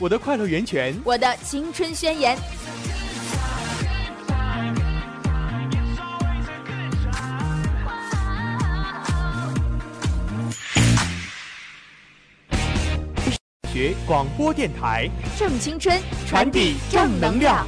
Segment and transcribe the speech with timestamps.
[0.00, 2.36] 我的快乐源泉，我的青春宣言。
[13.72, 17.66] 学广播电台，正青春，传递正能量。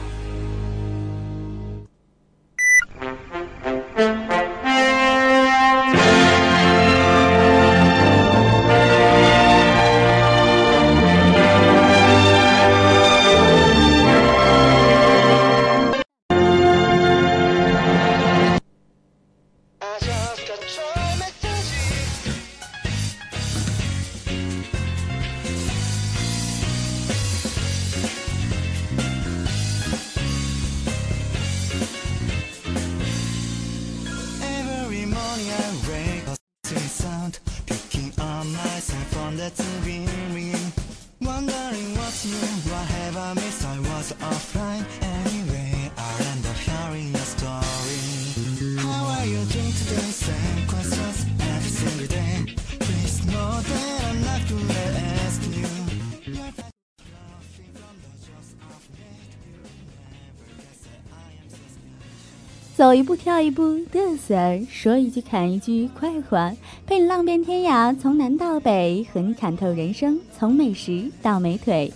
[62.97, 63.63] 一步跳一步，
[63.93, 66.51] 嘚瑟；说一句砍一句，快活。
[66.87, 71.93] 陪你浪遍天涯，从南到北，和你看透人生，从美食到美腿。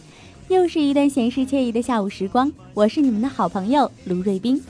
[0.48, 4.62] 又是一段闲适惬意的下午时光，我是你们的好朋友卢瑞斌。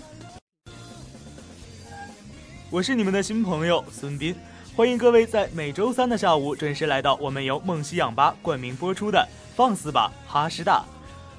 [2.70, 4.32] 我是你们的新朋友孙斌，
[4.76, 9.18] 欢迎各位在每周三的下午准时来到我们由梦溪氧吧冠名播出的
[9.56, 10.78] 《放肆吧哈师大》。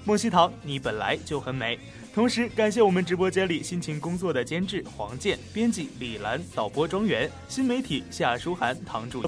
[0.03, 1.79] 梦溪堂，你本来就很美。
[2.13, 9.23] 同时感谢我们直播间里辛勤工作的监制黄健、编辑李兰、导播庄园、新媒体夏书涵、唐柱、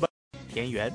[0.53, 0.91] 田园。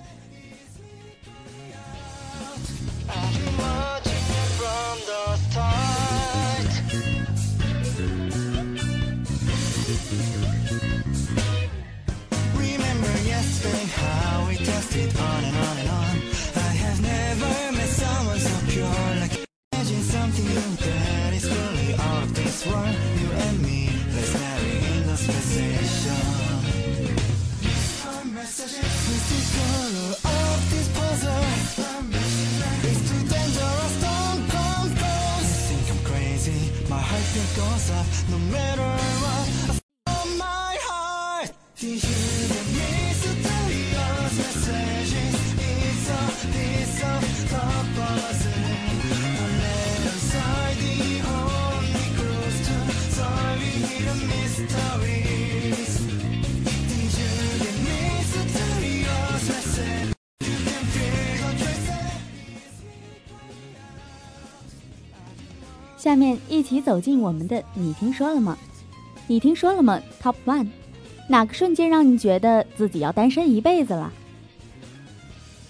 [12.54, 14.48] Remember yesterday how
[38.30, 38.97] no matter
[65.98, 68.56] 下面一起走进我们的“你听说了吗？”
[69.26, 70.68] 你听说了吗？Top One，
[71.28, 74.12] 哪个瞬间让你觉得自己要单身一辈子了？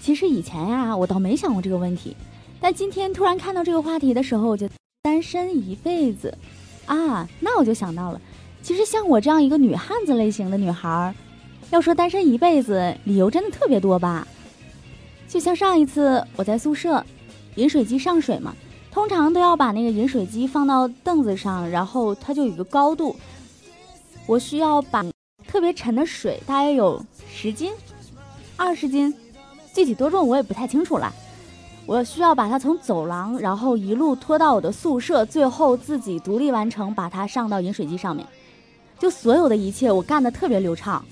[0.02, 2.14] 其实以前呀、我倒没想过这个问题，
[2.60, 4.68] 但今天突然看到这个话题的时候，我就
[5.02, 6.36] 单身一辈子
[6.84, 8.20] 啊，那我就想到了，
[8.62, 11.14] 其实像我这样一个女汉子类型的女孩，
[11.70, 14.28] 要说单身一辈子，理由真的特别多吧？
[15.26, 17.02] 就像上一次我在宿舍，
[17.56, 18.54] 饮水机上水嘛。
[18.90, 23.14] 通常都要把那个饮水机放到凳子上，然后它就有一个高度。
[24.26, 25.04] 我需要把
[25.46, 27.72] 特别沉的水，大约有十斤、
[28.56, 29.14] 二十斤，
[29.72, 31.12] 具体多重我也不太清楚了。
[31.86, 38.26] 我需要把它从走廊，然后一路拖到我的宿舍，最后自己独立完成，把它上到饮水机上面。
[38.98, 41.02] 就所有的一切，我干的特别流畅。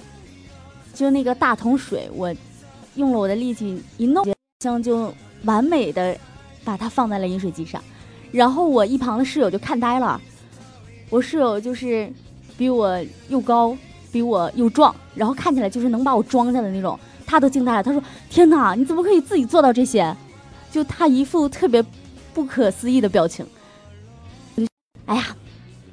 [0.93, 2.35] 就那个大桶水，我
[2.97, 4.27] 用了我的力气一弄，
[4.61, 5.11] 像就
[5.45, 6.19] 完美的
[6.67, 7.83] 把它放在了饮水机上。
[8.33, 10.21] 然后我一旁的室友就看呆了，
[11.09, 12.13] 我室友就是
[12.59, 13.75] 比我又高，
[14.11, 17.83] 比我又壮，然后看起来就是能把我装下的那种，他都惊呆了。
[17.83, 20.15] 他说：“天哪，你怎么可以自己做到这些？”
[20.73, 21.83] 就他一副特别
[22.35, 23.47] 不可思议的表情。
[25.07, 25.37] 哎呀，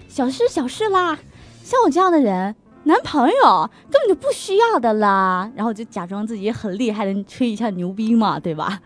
[0.09, 1.17] 小事小事啦，
[1.63, 5.49] 像我这样的人，男朋友根本就不需要的啦。
[5.55, 8.81] 然后就假装自己很厉害的吹一下牛逼嘛，对吧？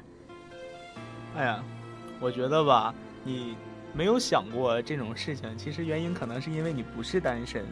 [1.36, 1.64] 哎呀，
[2.20, 2.94] 我觉得吧，
[3.24, 3.56] 你
[3.94, 7.66] 没有想过这种事情，其实原因可能是因为你不是单身，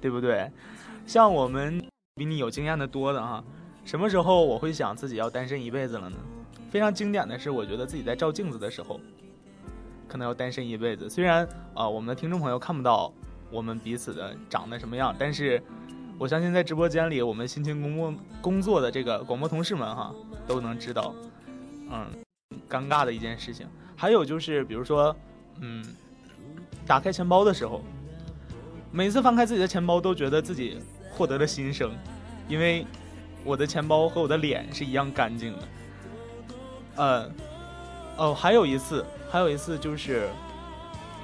[0.00, 0.50] 对不对？
[1.06, 1.82] 像我们
[2.14, 3.42] 比你有经验的多的哈，
[3.84, 6.16] 什么时候我会想自己要单身一辈子了呢？
[6.70, 8.98] 非常经典的是，我觉得自己在照镜子的时候，
[10.08, 11.08] 可能要单身一辈子。
[11.08, 13.12] 虽然啊、我们的听众朋友看不到
[13.50, 15.62] 我们彼此的长得什么样，但是
[16.18, 20.12] 我相信在直播间里，我们辛勤工作工作的这个广播同事们哈，
[20.46, 21.14] 都能知道，
[21.90, 22.06] 嗯，
[22.68, 23.66] 尴尬的一件事情。
[23.96, 25.14] 还有就是，比如说，
[25.60, 25.84] 嗯，
[26.86, 27.82] 打开钱包的时候，
[28.90, 30.78] 每次翻开自己的钱包，都觉得自己
[31.10, 31.92] 获得了新生，
[32.48, 32.86] 因为
[33.44, 35.68] 我的钱包和我的脸是一样干净的。
[36.96, 37.30] 呃，
[38.16, 40.28] 哦，还有一次，还有一次就是，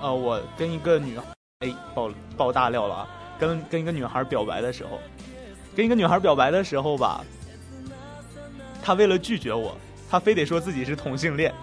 [0.01, 1.25] 呃，我跟一个女孩，
[1.61, 3.09] 哎，爆爆大料了啊！
[3.39, 5.01] 跟跟一个女孩表白的时候，
[5.75, 7.25] 跟一个女孩表白的时候吧，
[8.83, 9.77] 她为了拒绝我，
[10.11, 11.55] 她非得说自己是同性恋。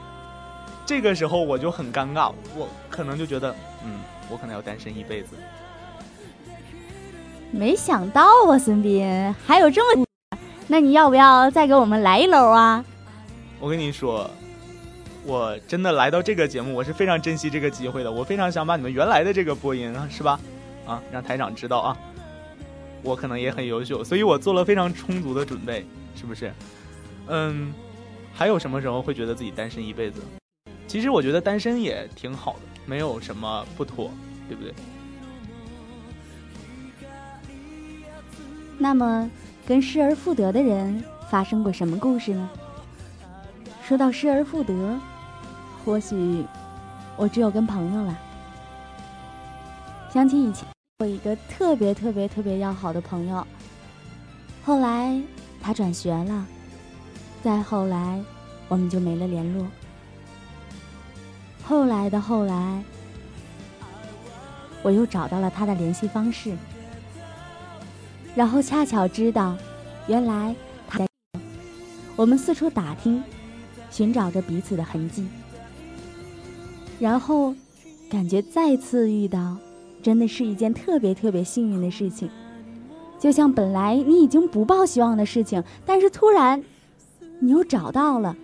[0.85, 3.53] 这个时候我就很尴尬，我可能就觉得，
[3.83, 3.99] 嗯，
[4.29, 5.35] 我可能要单身一辈子。
[7.51, 10.05] 没想到啊，孙斌还有这么，
[10.67, 12.83] 那你要不要再给我们来一篓啊？
[13.59, 14.29] 我跟你说，
[15.25, 18.11] 我真的来到这个节目，我是非常珍惜这个机会的。
[18.11, 20.39] 我非常想把你们原来的这个播音，是吧？
[20.85, 21.97] 啊，让台长知道啊，
[23.01, 25.85] 我可能也很优秀，所以我做了非常充足的准备，
[26.15, 26.53] 是不是？
[27.27, 27.73] 嗯，
[28.37, 30.21] 还有什么时候会觉得自己单身一辈子？
[30.87, 34.11] 其实我觉得单身也挺好的，没有什么不妥，
[34.47, 34.71] 对不对？
[38.77, 39.27] 那么，
[39.65, 42.47] 跟失而复得的人发生过什么故事呢？
[43.83, 44.99] 说到失而复得，
[45.83, 46.45] 或许
[47.15, 48.15] 我只有跟朋友了。
[50.13, 50.63] 想起以前
[50.99, 53.45] 我一个特别特别特别要好的朋友，
[54.63, 55.19] 后来
[55.59, 56.45] 他转学了，
[57.47, 58.21] 再后来
[58.67, 59.65] 我们就没了联络。
[61.63, 62.83] 后来的后来，
[64.83, 66.51] 我又找到了他的联系方式。
[68.35, 69.55] 然后恰巧知道，
[70.07, 70.53] 原来
[70.89, 71.07] 他在。
[72.17, 73.23] 我们四处打听，
[73.89, 75.25] 寻找着彼此的痕迹。
[76.99, 77.55] 然后，
[78.09, 79.55] 感觉再次遇到，
[80.03, 82.29] 真的是一件特别特别幸运的事情。
[83.17, 86.61] 就像本来你已经不抱希望的事情，但是突然，
[87.39, 88.35] 你又找到了。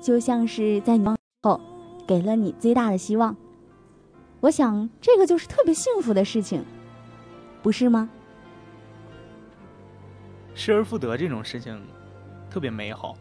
[0.00, 1.60] 就像是在你忘后，
[2.06, 3.36] 给了你最大的希望。
[4.40, 6.64] 我想，这个就是特别幸福的事情。
[7.62, 8.10] 不是吗？
[10.54, 11.80] 失而复得这种事情
[12.50, 13.16] 特别美好。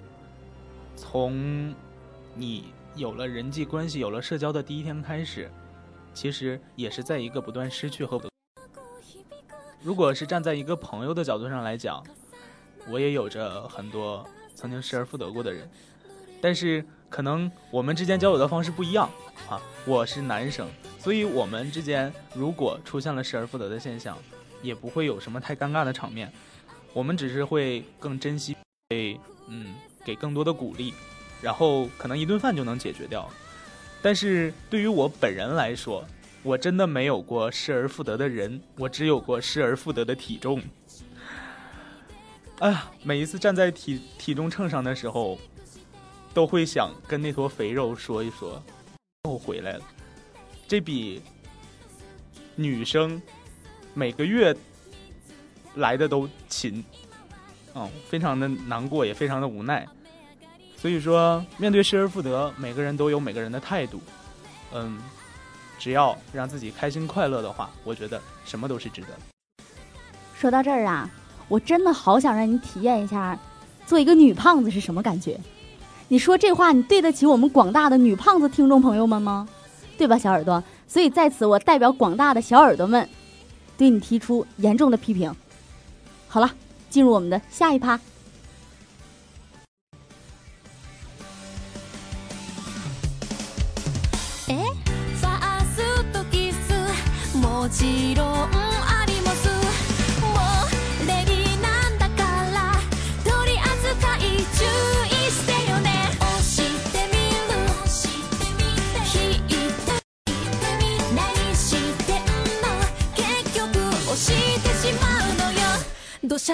[0.95, 1.73] 从
[2.35, 5.49] 你有了人际关系、有了社交的第一天开始，
[6.13, 8.19] 其实也是在一个不断失去和。
[9.83, 12.03] 如果是站在一个朋友的角度上来讲，
[12.89, 15.69] 我也有着很多曾经失而复得过的人，
[16.41, 19.09] 但是可能我们之间交友的方式不一样
[19.49, 19.61] 啊。
[19.85, 20.67] 我是男生。
[20.99, 24.15] 所以，我们之间如果出现了失而复得的现象，
[24.61, 26.31] 也不会有什么太尴尬的场面。
[26.93, 28.55] 我们只是会更珍惜，
[28.91, 29.73] 会嗯
[30.05, 30.93] 给更多的鼓励，
[31.41, 33.27] 然后可能一顿饭就能解决掉。
[33.99, 36.05] 但是对于我本人来说，
[36.43, 40.61] 我真的没有过失而复得的人，我只有过失而复得的体重。
[42.61, 45.35] 哎呀，每一次站在体体重秤上的时候，
[46.31, 48.61] 都会想跟那坨肥肉说一说，
[49.23, 49.83] 我回来了。
[50.67, 51.23] 这比
[52.55, 53.19] 女生
[53.95, 54.55] 每个月
[55.73, 56.85] 来的都勤，
[57.73, 59.87] 嗯，非常的难过，也非常的无奈。
[60.77, 63.99] 所以说，面对失而复得，每个人都有每个人的态度。
[64.71, 65.01] 嗯，
[65.79, 69.07] 只要让自己开心快乐的话，我觉得什么都是值得。
[70.35, 71.09] 说到这儿啊，
[71.50, 73.38] 我真的好想让你体验一下，
[73.86, 75.38] 做一个女胖子是什么感觉。
[76.08, 79.48] 你说这话，你对得起我们广大的女胖子听众朋友们吗？
[79.98, 80.62] 对吧，小耳朵？
[80.86, 83.08] 所以在此，我代表广大的小耳朵们，
[83.76, 85.34] 对你提出严重的批评。
[86.28, 86.50] 好了，
[86.90, 87.98] 进入我们的下一趴。
[94.46, 96.72] ファーストキス
[97.38, 98.69] もちろん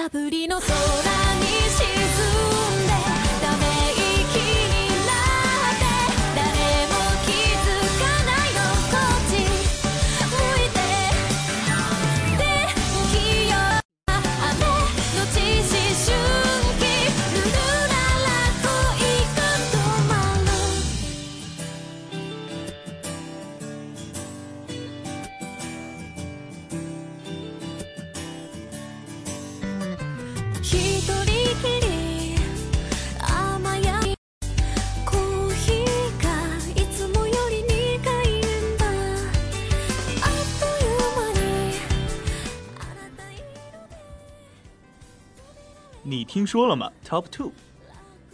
[0.08, 1.07] 土砂降りの空
[46.48, 47.52] 说了吗？Top Two，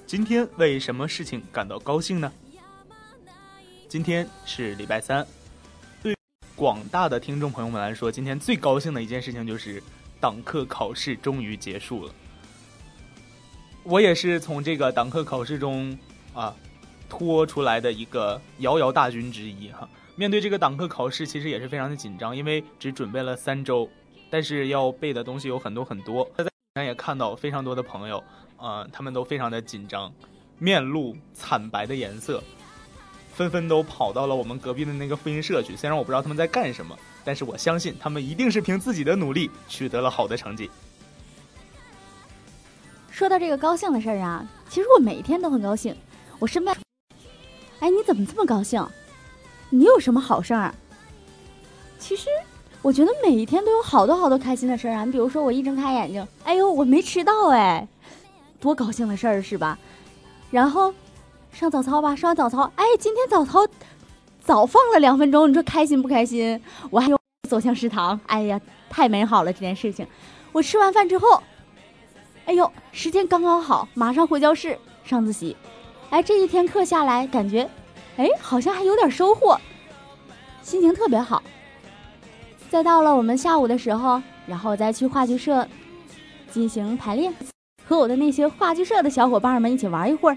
[0.07, 2.33] 今天为什么事情感到高兴呢？
[3.89, 5.27] 今天是礼拜三，
[6.01, 6.15] 对
[6.55, 9.83] 广大的听众朋友们来说，今天最高兴的一件事情就是
[10.21, 12.15] 党课考试终于结束了。
[13.83, 15.99] 我也是从这个党课考试中
[16.35, 16.55] 啊
[17.09, 19.89] 拖出来的一个遥遥大军之一哈。
[20.15, 23.91] 面对这个党课考试，其实也是非常的紧张，因为只准备了三周，
[24.31, 26.31] 但是要背的东西有很多很多。
[26.77, 28.21] 咱也看到非常多的朋友，
[28.57, 30.13] 呃，他们都非常的紧张，
[30.59, 32.43] 面露惨白的颜色，
[33.33, 35.77] 纷纷都跑到了我们隔壁的那个复印社去。
[35.77, 40.69] 虽然我不知道他们在干什么，但是我相信他们一定是凭自己的努力取得了好的成绩。
[43.09, 45.95] 说到这个高兴的事儿啊，其实我每天都很高兴。
[46.41, 46.77] 我身边，
[47.79, 48.85] 哎，你怎么这么高兴？
[49.71, 50.75] 你有什么好事儿？
[52.01, 52.27] 其实
[52.85, 55.07] 我觉得每一天都有好多好多开心的事儿啊。
[55.07, 57.89] 你比如说，我一睁开眼睛，哎呦，我没迟到哎，
[58.61, 59.79] 多高兴的事儿是吧？
[60.51, 60.93] 然后
[61.51, 63.67] 上早操吧，上完早操，哎，今天早操
[64.45, 66.61] 早放了两分钟，你说开心不开心？
[66.91, 68.61] 我还有走向食堂，哎呀，
[68.91, 70.07] 太美好了这件事情。
[70.53, 71.43] 我吃完饭之后。
[72.45, 75.57] 哎呦，时间刚刚好，马上回教室上自习。
[76.11, 77.67] 哎，这一天课下来，感觉，
[78.19, 79.59] 哎，好像还有点收获，
[80.61, 81.43] 心情特别好。
[82.75, 85.65] 再到了我们下午的时候，然后再去话剧社
[86.51, 87.33] 进行排练，
[87.87, 90.37] 和我的那些话剧社的小伙伴们一起玩一会儿。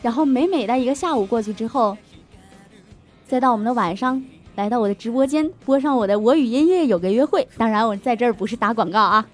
[0.00, 1.94] 然后美美的一个下午过去之后，
[3.28, 4.24] 再到我们的晚上，
[4.54, 7.46] 来到我的直播间，播上我的我与音乐有个约会。
[7.58, 9.26] 当然，我在这儿不是打广告啊。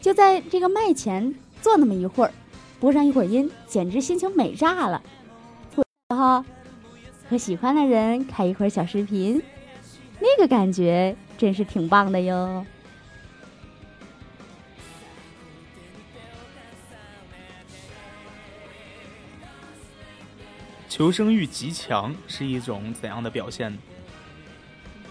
[0.00, 2.32] 就在这个麦前坐那么一会儿，
[2.80, 5.02] 播上一会儿音，简直心情美炸了。
[6.08, 6.42] 然后
[7.28, 9.42] 和喜欢的人开一会儿小视频，
[10.22, 12.64] 那个感觉真是挺棒的哟。
[20.88, 23.76] 求生欲极强是一种怎样的表现？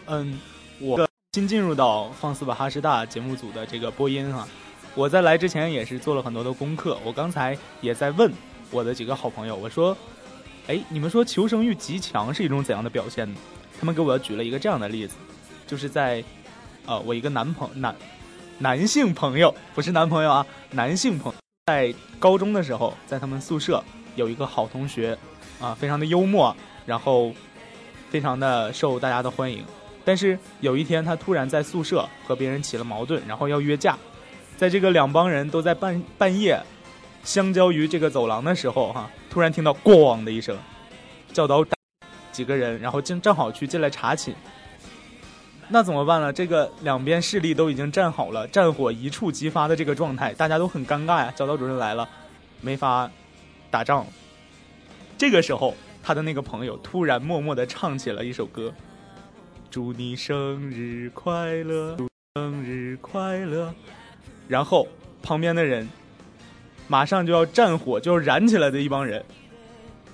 [0.06, 0.40] 嗯，
[0.80, 4.48] 我新进入到《放肆吧哈师大》节目组的这个播音哈、
[4.96, 6.98] 我在来之前也是做了很多的功课。
[7.04, 8.32] 我刚才也在问
[8.70, 9.98] 我的几个好朋友，我说
[10.68, 13.38] ：“哎，你们说求生欲极强是一种怎样的表现呢？”
[13.82, 15.16] 他们给我举了一个这样的例子，
[15.66, 16.24] 就是在，
[16.86, 17.96] 呃，我一个男朋男
[18.60, 23.84] 男性朋友，不是男朋友啊，男性朋友，在高中的时候，在他们宿舍
[24.16, 25.18] 有一个好同学，
[25.60, 27.34] 啊，非常的幽默，然后
[28.12, 29.66] 非常的受大家的欢迎。
[30.06, 33.98] 但是有一天，他突然在宿舍和别人起了矛盾，然后要约架。
[34.58, 36.62] 在这个两帮人都在半半夜
[37.24, 40.56] 相交于这个走廊的时候，哈，突然听到“咣”的一声，
[41.34, 41.66] 教导
[42.32, 44.34] 几个人，然后正正好去进来查寝。
[45.68, 46.34] 那怎么办呢？
[46.34, 51.32] 这个两边势力都已经站好了，战火一触即发的这个状态，大家都很尴尬呀。
[51.34, 52.08] 教导主任来了，
[52.60, 53.10] 没法
[53.70, 54.06] 打仗。
[55.18, 55.74] 这个时候，
[56.04, 58.74] 他的那个朋友突然默默的唱起了一首歌
[59.72, 63.74] ：“祝你生日快乐，祝生日快乐。”
[64.50, 64.86] 然后
[65.24, 65.88] 旁边的人
[66.90, 69.24] 马上就要战火就要燃起来的一帮人，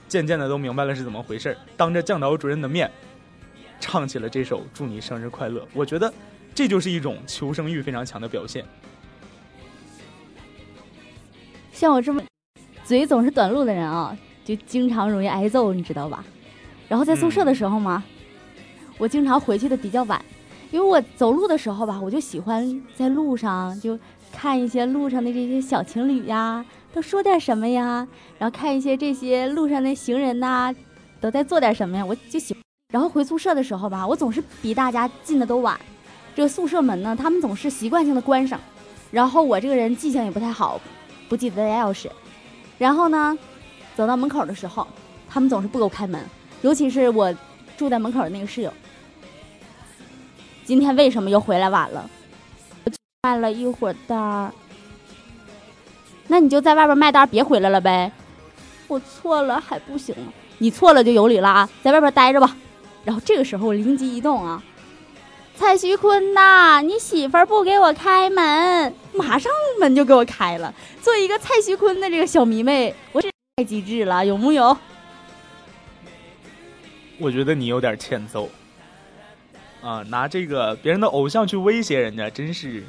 [0.08, 2.90] 渐渐的都明白了是怎么回事，当着教导主任的面
[3.80, 5.62] 唱起了这首《祝你生日快乐》。
[5.74, 6.12] 我觉得
[6.56, 8.66] 这就是一种求生欲非常强的表现。
[11.72, 12.22] 像我这么
[12.84, 16.24] 嘴总是短路的人啊，就经常容易挨揍，你知道吧？
[16.88, 18.04] 然后在宿舍的时候嘛，
[18.98, 20.24] 我经常回去的比较晚，
[20.72, 24.00] 因为我走路的时候吧，我就喜欢在路上就
[24.32, 26.66] 看一些路上的这些小情侣呀，
[26.98, 28.08] 都说点什么呀，
[28.40, 30.74] 然后看一些这些路上的行人呐、
[31.22, 32.58] 都在做点什么呀，我就喜。
[32.92, 35.80] 然后回宿舍的时候吧，我总是比大家进的都晚。
[36.36, 38.60] 这个宿舍门呢，他们总是习惯性的关上，
[39.12, 40.82] 然后我这个人记性也不太好，
[41.30, 42.10] 不记得带钥匙。
[42.80, 43.38] 然后呢，
[43.96, 44.88] 走到门口的时候，
[45.30, 46.20] 他们总是不给我开门，
[46.64, 47.32] 尤其是我
[47.78, 48.74] 住在门口的那个室友。
[50.66, 52.10] 今天为什么又回来晚了？
[52.86, 54.52] 我卖了一会儿单。
[56.28, 58.12] 那你就在外边卖单，别回来了呗。
[58.88, 60.32] 我错了还不行吗？
[60.60, 62.56] 你错了就有理了啊，在外边待着吧。
[63.04, 64.62] 然后这个时候我灵机一动啊，
[65.56, 70.74] 蔡徐坤呐，你媳妇儿不给我开门，马上门就给我开了。
[71.02, 74.78] 做一个蔡徐坤的这个小迷妹，我是太机智了，有木有？
[77.20, 78.50] 我觉得你有点欠揍
[79.82, 80.04] 啊！
[80.10, 82.84] 拿这个别人的偶像去威胁人家，真是，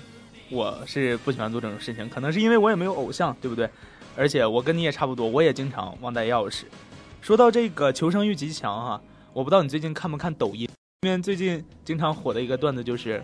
[0.50, 2.08] 我是不喜欢做这种事情。
[2.08, 3.68] 可能是因为我也没有偶像，对不对？
[4.16, 6.64] 而且我跟你也差不多，我也经常忘带钥匙。
[7.20, 9.00] 说到这个求生欲极强哈、
[9.32, 13.22] 我不知道你最近看不看抖音，里面最近经常火的一个段子就是，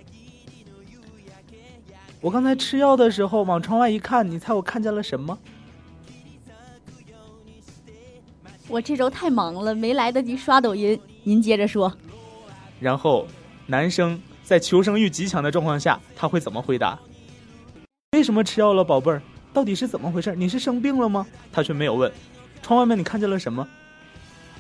[2.21, 5.39] 我刚才吃药的时候往窗外一看，你猜我看见了什么？
[8.69, 10.99] 我这周太忙了，没来得及刷抖音。
[11.23, 11.93] 您接着说。
[12.81, 13.27] 然后
[13.67, 16.99] 男生在求生欲极强的状况下，他会怎么回答？
[18.25, 19.21] 为什么吃药了，宝贝儿？
[19.53, 20.35] 到底是怎么回事？
[20.35, 21.27] 你是生病了吗？
[21.53, 22.11] 他却没有问。
[22.63, 23.69] 窗外面你看见了什么？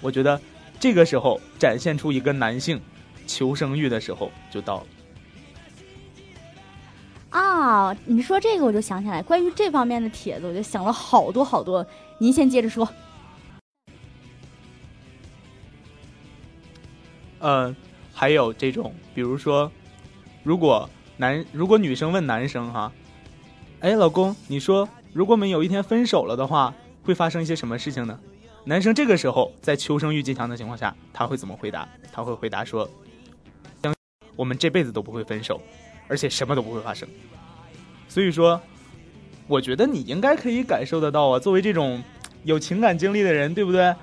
[0.02, 0.38] 我觉得
[0.78, 2.78] 这个时候展现出一个男性
[3.26, 4.86] 求生欲的时候就到了。
[7.30, 11.86] 啊，你说这个我就想起来，关于这方面的帖子，我就想了好多好多。
[12.18, 12.86] 您先接着说。
[17.38, 17.74] 呃，
[18.12, 19.72] 还有这种，比如说，
[20.42, 22.92] 如果男如果女生问男生哈，
[23.84, 28.18] 哎，老公，你说如果我们有一天分手了的话，会发生一些什么事情呢？
[28.64, 31.86] 男生这个时候在求生欲极强的情况下，他会怎么回答？
[32.10, 32.88] 他会回答说，
[34.36, 35.60] 我们这辈子都不会分手，
[36.08, 37.06] 而且什么都不会发生。
[38.08, 38.58] 所以说，
[39.46, 42.02] 我觉得你应该可以感受得到啊，作为这种
[42.44, 43.94] 有情感经历的人，对不对？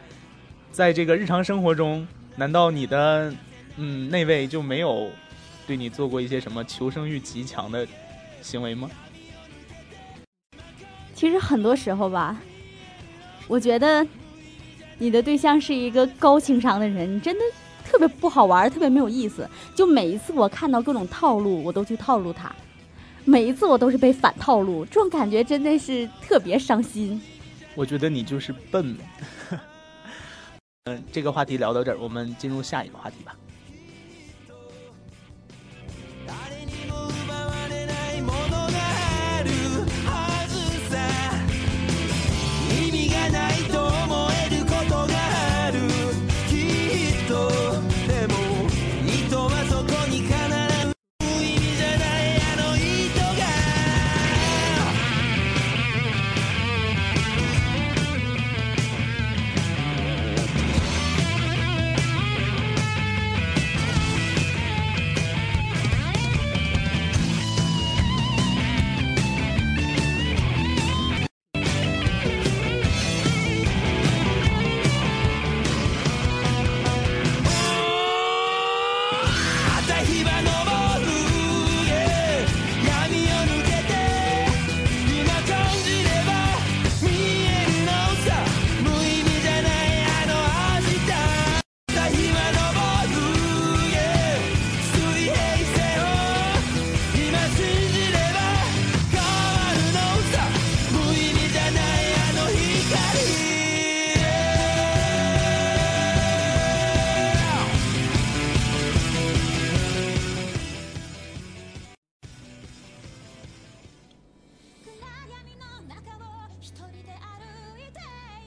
[0.72, 3.34] 在这个日常生活中，难道你的
[3.78, 5.10] 嗯那位就没有
[5.66, 7.88] 对你做过一些什么求生欲极强的
[8.44, 8.88] 行为吗？
[11.22, 12.36] 其实很多时候吧，
[13.48, 14.04] 我觉得
[14.98, 17.42] 你的对象是一个高情商的人，你真的
[17.86, 19.48] 特别不好玩，特别没有意思。
[19.76, 22.52] 就每一次我看到各种套路，我都去套路他，
[23.24, 27.22] 每一次我都是被反套路，这种感觉真的是特别伤心。
[27.76, 28.98] 我觉得你就是笨。
[30.90, 33.36] 嗯，这个话题聊到这儿，我们进入下一个话题吧。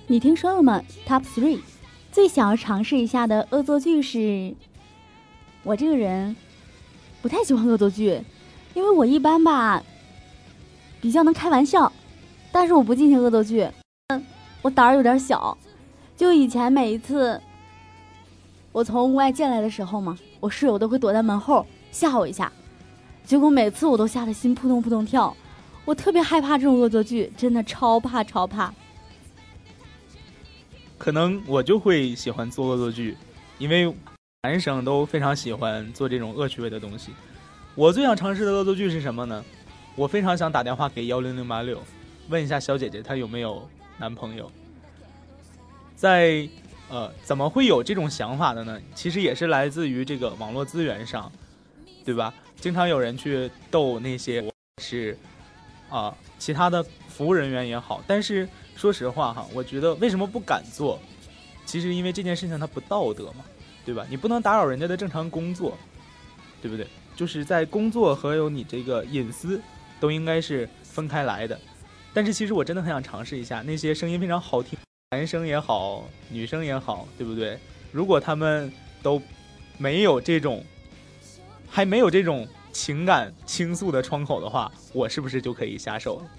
[0.07, 1.61] 你听说了吗？Top three，
[2.13, 4.55] 最想要尝试一下的恶作剧是，
[5.63, 6.37] 我这个人
[7.23, 8.21] 不太喜欢恶作剧，
[8.75, 9.83] 因为我一般吧
[11.01, 11.91] 比较能开玩笑，
[12.53, 13.67] 但是我不进行恶作剧。
[14.09, 14.23] 嗯，
[14.61, 15.57] 我胆儿有点小，
[16.15, 17.41] 就以前每一次
[18.73, 22.53] 我从屋外进来的时候嘛，我室友都会躲在门后吓我一下，
[23.25, 25.35] 结果每次我都吓得心扑通扑通跳，
[25.87, 28.71] 我特别害怕这种恶作剧，真的超怕超怕。
[31.05, 33.15] 可能我就会喜欢做恶作剧，
[33.59, 33.95] 因为
[34.45, 37.11] 男生都非常喜欢做这种恶趣味的东西。
[37.75, 39.45] 我最想尝试的恶作剧是什么呢？
[39.97, 41.79] 我非常想打电话给幺零零八六，
[42.31, 44.51] 问一下小姐姐她有没有男朋友。
[45.95, 46.49] 在
[46.89, 48.81] 呃，怎么会有这种想法的呢？
[48.95, 51.31] 其实也是来自于这个网络资源上，
[52.03, 52.33] 对吧？
[52.57, 54.43] 经常有人去逗那些
[54.81, 55.19] 是
[55.91, 60.99] 啊、其他的服务人员也好，但是说实话哈，我觉得为什么不敢做？
[61.65, 63.45] 其实因为这件事情它不道德嘛，
[63.85, 64.07] 对吧？
[64.11, 65.77] 你不能打扰人家的正常工作，
[66.61, 66.87] 对不对？
[67.17, 69.61] 就是在工作和有你这个隐私
[70.01, 71.59] 都应该是分开来的。
[72.13, 74.79] 但是其实我真的很想尝试一下那些声音非常好听，
[75.11, 77.59] 男生也好，女生也好，对不对？
[77.93, 79.21] 如果他们都
[79.79, 80.65] 没有这种，
[81.69, 86.31] 还没有这种情感倾诉的窗口的话，我是不是就可以下手了？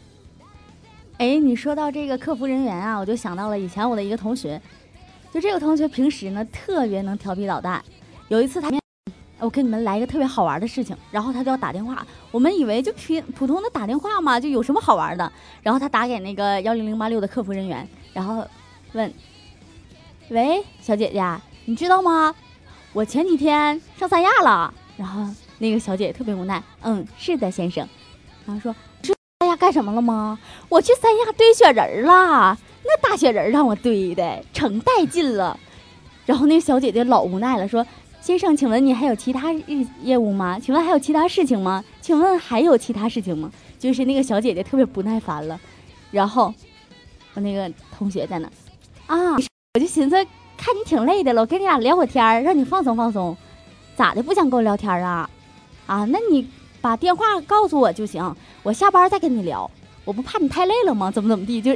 [1.17, 4.61] 哎，你说到这个客服人员啊，我就想到了以前我的一个同学，
[5.31, 7.81] 就这个同学平时呢特别能调皮捣蛋。
[8.27, 8.69] 有一次他，
[9.39, 15.31] 我给你们来一个特别好玩的事情，然后他就要打电话，我们以为就平普通的打电话嘛，就有什么好玩的。
[15.63, 18.45] 然后他打给那个幺零零八六的客服人员，然后
[18.91, 19.13] 问
[20.31, 21.23] ：“喂，小姐姐，
[21.63, 22.35] 你知道吗？
[22.91, 27.87] 我前几天上三亚了。”然后那个小姐姐特别无奈，嗯，是的，先生。
[28.45, 28.75] 然后说。
[29.55, 30.37] 干什么了吗？
[30.69, 35.59] 我去三亚堆雪人儿了，那大雪人让我堆的成带劲了。
[36.25, 37.85] 然后那个小姐姐老无奈了，说
[38.19, 40.59] ：“先生，请问你还有其他业业务吗？
[40.59, 41.83] 请问还有其他事情吗？
[42.01, 45.59] 请问还有其他事情吗？”就是那个小姐姐特别不耐烦了。
[46.11, 46.53] 然后
[47.33, 48.47] 我那个同学在那
[49.07, 49.35] 啊，
[49.75, 50.15] 我就寻思
[50.57, 53.35] 看你挺累的了，我跟你俩聊会天儿，让你放松放松。
[53.95, 54.23] 咋的？
[54.23, 55.29] 不想跟我聊天啊？
[55.85, 56.47] 啊，那你。
[56.85, 59.67] 把电话告诉我就行，我下班再跟你聊。
[60.03, 61.09] 我不怕你太累了吗？
[61.09, 61.75] 怎么怎么地，就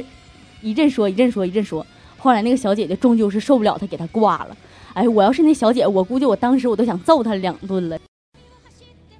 [0.60, 1.84] 一阵说一阵说一阵说。
[2.16, 4.56] 后来那个小姐姐终究是受不了，她给他挂了。
[4.94, 7.98] 哎，我要是那小姐，我估计我当时我都想揍她两顿了。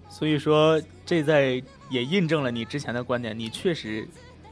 [0.09, 4.07] 所以说，这在也印证了你之前的观点，你确实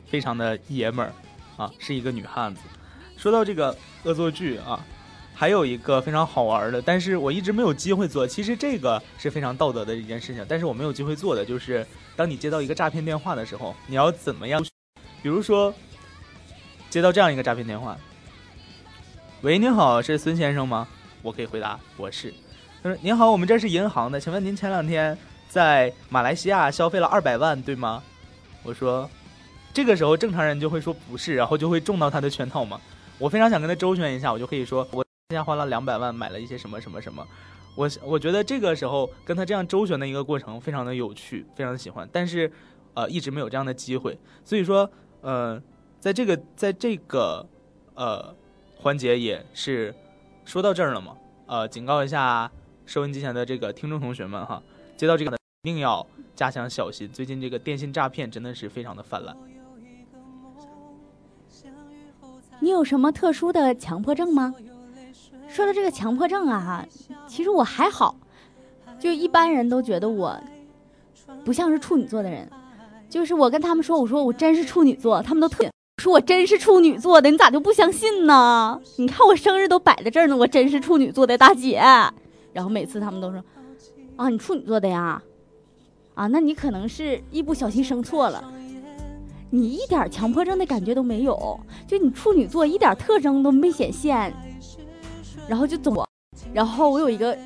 [0.07, 1.13] 非常的爷们儿
[1.57, 2.63] 啊，是一个女汉子。
[3.17, 4.85] 说到这个恶作剧啊。
[5.39, 8.27] 还有一个非常好玩的，但是我一直没有机会做。
[8.27, 14.61] 其实这个是非常道德的一件事情，但是我没有机会做的就是，当你接到一个诈骗电话的时候，你要怎么样？
[15.23, 15.73] 比如说，
[16.91, 17.97] 接到这样一个诈骗电话，
[19.43, 20.89] 喂，您好，是孙先生吗？
[21.23, 22.35] 我可以回答，我是。
[22.83, 25.17] 他说：“您好，我们这是银行的，请问您前两天
[25.49, 28.03] 在马来西亚消费了二百万，对吗？”
[28.65, 29.09] 我说
[29.73, 32.81] ：“这个时候正常人就会说不是，然后就会中到他的圈套嘛。
[33.19, 37.23] 我非常想跟他周旋一下，我就可以说我。”现在花了两百万买了一些什么什么什么，
[37.75, 42.51] 我我觉得这个时候跟他这样周旋的一个过程非常的有趣，非常的喜欢，但是
[42.95, 45.63] 呃一直没有这样的机会，所以说呃
[46.01, 47.47] 在这个在这个
[47.95, 48.35] 呃
[48.79, 49.95] 环节也是
[50.47, 51.15] 说到这儿了嘛，
[51.45, 52.51] 呃警告一下
[52.87, 54.63] 收音机前的这个听众同学们哈，
[54.97, 59.37] 接到这个的一定要加强小心，最近这个电信诈骗真的是非常的泛滥。
[62.61, 64.55] 你有什么特殊的强迫症吗？
[65.49, 66.87] 说到这个强迫症啊，
[67.27, 68.15] 其实我还好，
[69.01, 70.39] 就一般人都觉得我
[71.45, 72.49] 不像是处女座的人。
[73.09, 75.65] 就是我跟他们说，我说我真是处女座，他们都特
[76.03, 78.79] 说我真是处女座的，你咋就不相信呢？
[78.99, 81.81] 你看我生日都摆在这儿呢，我真是处女座的大姐。
[82.53, 83.43] 然后每次他们都说，
[84.17, 85.23] 啊，你处女座的呀？
[86.15, 88.53] 啊，那你可能是一不小心生错了。
[89.51, 94.35] 你一点强迫症的感觉都没有，就你处女座一点特征都没显现。
[95.49, 96.07] 然后就总，
[96.53, 97.37] 然后我有一个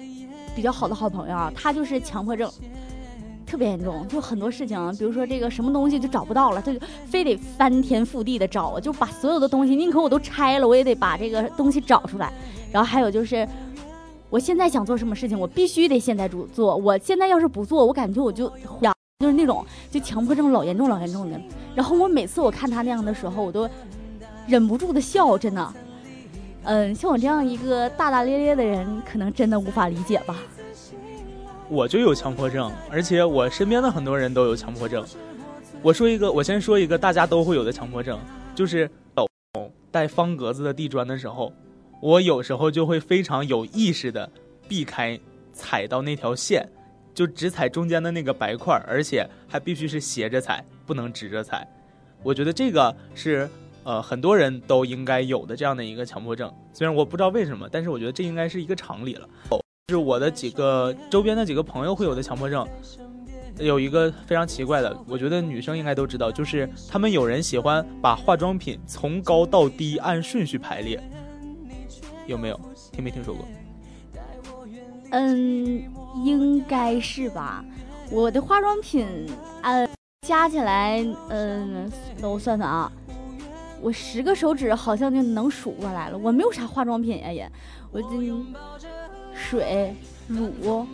[0.55, 2.51] 比较好的好朋友啊，他就是强迫症
[3.47, 12.33] 特别严重，就很多事情，比如说这个什么东西就找不到了，他就非得翻天覆地的找，就把所有的东西宁可我都拆了，我也得把这个东西找出来。
[12.73, 13.47] 然后还有就是，
[14.31, 18.51] 我现在想做什么事情，我必须得现在做做，我现在要是不做，我感觉我就
[19.21, 21.41] 就是那种就强迫症老严重老严重的。
[21.75, 23.69] 然后我每次我看他那样的时候，我都
[24.49, 25.73] 忍不住的笑，真的。
[26.65, 30.37] 嗯，像我这样一个大大咧咧的人，可能真的无法理解吧。
[31.69, 35.05] 我就有强迫症，而且我身边的很多人都有强迫症。
[35.83, 38.17] 我说一个，我先说一个大家都会有的强迫症，
[38.55, 39.27] 就是走
[39.91, 41.53] 带方格子的地砖的时候，
[42.01, 44.31] 我有时候就会非常有意识的
[44.69, 45.19] 避开
[45.53, 46.65] 踩到那条线，
[47.13, 51.67] 就只踩中间的那个白块，而且还必须是斜着踩，不能直着踩。
[52.23, 53.51] 我觉得这个是。
[53.85, 59.29] 呃，很多人都应该有的这样的一个强迫症，虽然我不知道为什么，但是我觉得这应该是一个常理了。
[59.89, 62.67] 就是我的几个周边的几个朋友会有的强迫症，
[63.59, 71.03] 有一个非常奇怪的，我觉得女生应该都知道，就是他们有人喜欢把化妆品从高到低按顺序排列，
[72.27, 72.61] 有没有？
[72.93, 73.45] 听没听说过？
[75.11, 75.85] 嗯，
[76.25, 77.63] 应该是吧。
[78.11, 79.07] 我的化妆品，
[79.63, 79.87] 呃，
[80.27, 82.91] 加起来，嗯，那我算算啊，
[83.83, 86.17] 我十个手指好像就能数过来了。
[86.17, 87.51] 我没有啥化妆品呀，也，
[87.91, 88.07] 我这
[89.35, 89.93] 水、
[90.29, 90.87] 乳、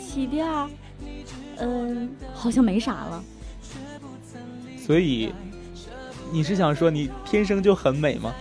[0.00, 0.70] 气垫儿，
[1.58, 3.24] 嗯，好像没啥了。
[4.78, 5.34] 所以
[6.30, 8.32] 你是想说你天生就很美吗？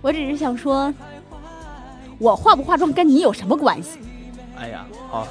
[0.00, 0.94] 我只是想说，
[2.18, 3.98] 我化不化妆跟你有什么关系？
[4.56, 5.26] 哎呀，好，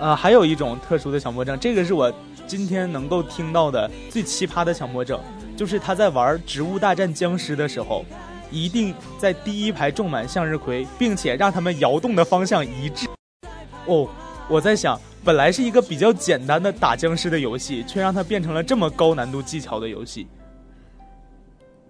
[0.00, 2.12] 呃，还有一种特殊的强迫症，这个是我
[2.44, 5.20] 今天能够听到的最奇葩的强迫症，
[5.56, 8.04] 就是他在玩《植物大战僵尸》的时候，
[8.50, 13.06] 一定在第一排种满向日葵，并且让他们摇动的方向一致。
[13.86, 14.08] 哦，
[14.48, 20.26] 我在想，本来是一个比较简单的打僵尸的游戏，却让它变成了这么高难度技巧的游戏。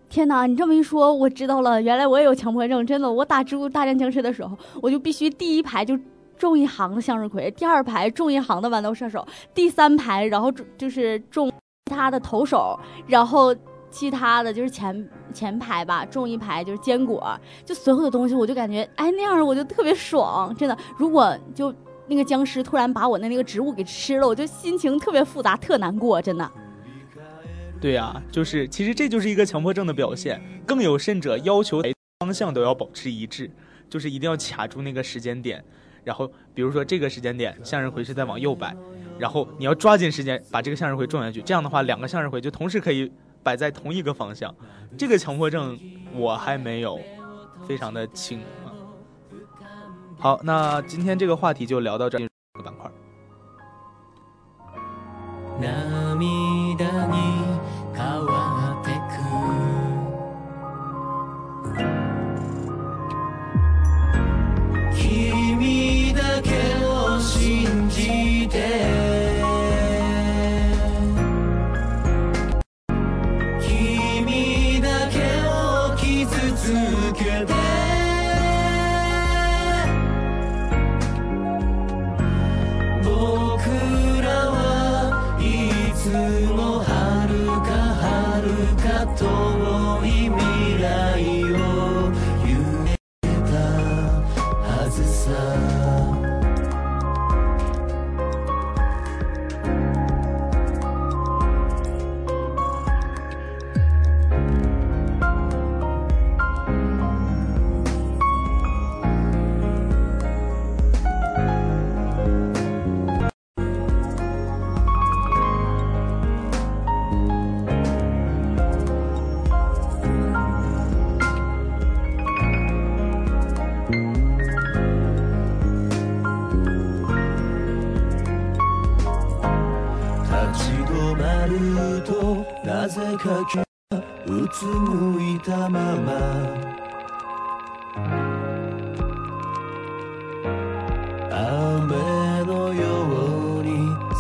[0.08, 2.86] 天哪，你这么一说，我知道了，原来我也有强迫症。
[2.86, 5.98] 真的，我打《植物大战僵尸》的时候，我就必须第一排就
[6.38, 11.50] 种一行的向日葵，第二排种一行的豌豆射手，第三排然后就是种
[11.94, 13.54] 他的投手，然后
[13.90, 20.76] 其他的就是前前排吧，种一排就是坚果，就所有的东西，我就感觉哎那样我就特别爽，真的。
[20.98, 21.72] 如果就
[22.06, 26.50] 那个僵尸突然把我的那个植物给吃了，我就心情特别复杂，特难过，真的。
[27.80, 30.40] 对呀、就是其实这就是一个强迫症的表现。
[30.66, 31.82] 更有甚者，要求
[32.20, 33.50] 方向都要保持一致，
[33.90, 35.62] 就是一定要卡住那个时间点。
[36.02, 38.74] 然后，比如说这个时间点，向日葵是在往右摆，
[39.18, 41.40] 然后你要抓紧时间把这个向日葵种下去。
[41.42, 43.10] 这样的话，两个向日葵就同时可以
[43.42, 44.54] 摆在同一个方向。
[44.96, 45.78] 这个强迫症
[46.12, 46.98] 我还没有，
[47.66, 48.72] 非常的轻啊。
[50.18, 52.20] 好，那今天这个话题就聊到这儿，
[52.54, 52.90] 这个板块。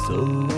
[0.06, 0.53] So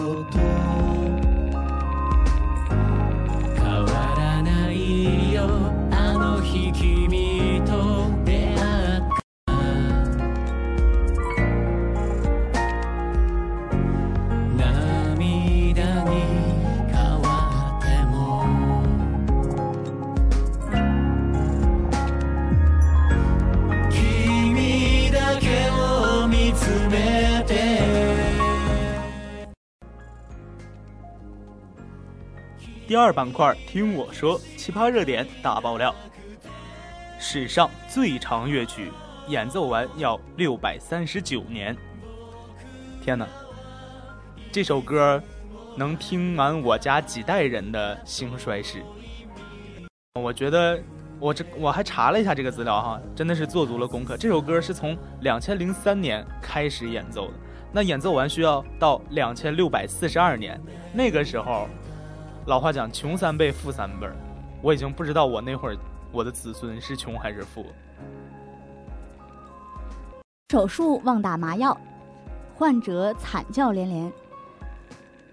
[32.96, 35.94] 第二板块，听我说，奇葩热点大爆料。
[37.18, 38.90] 史上最长乐曲
[39.28, 41.76] 演奏完要六百三十九年。
[43.02, 43.28] 天哪，
[44.50, 45.22] 这首歌
[45.76, 48.82] 能听满我家几代人的兴衰史。
[50.14, 50.82] 我觉得
[51.20, 54.16] 我这我还查了一下这个资料哈，真的是做足了功课。
[54.16, 57.34] 这首歌是从两千零三年开始演奏的，
[57.72, 60.58] 那演奏完需要到两千六百四十二年，
[60.94, 61.68] 那个时候。
[62.46, 64.14] 老话讲，穷三辈，富三辈儿。
[64.62, 65.76] 我已经不知道我那会儿
[66.12, 67.66] 我的子孙是穷还是富。
[70.50, 71.76] 手术忘打麻药，
[72.54, 74.12] 患者惨叫连连。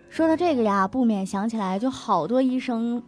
[0.10, 3.02] 说到这个呀，不免想起来，就好多医生，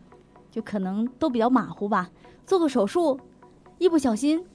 [0.52, 2.08] 就可能都比较马虎吧。
[2.46, 3.20] 做个手术，
[3.80, 4.46] 一不小心，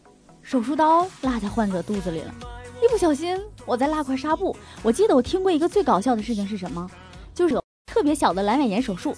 [0.43, 2.33] 手术刀落在患者肚子里了；
[2.81, 3.37] 一不小心，
[3.67, 4.57] 我再落块纱布。
[4.81, 6.89] 我记得我听过一个最搞笑的事情是什么？
[7.35, 9.13] 就是特别小的阑尾炎手术，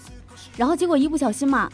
[0.57, 1.71] 然后结果一不小心嘛，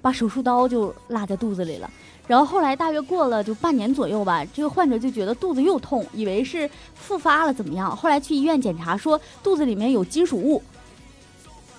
[0.00, 1.90] 把手术刀就落在肚子里了。
[2.26, 7.94] 然后后来大约过了就半年左右吧，这个患者就觉得肚子又痛，以为是复发了怎么样？
[7.94, 10.62] 后来去医院检查，说肚子里面有金属物，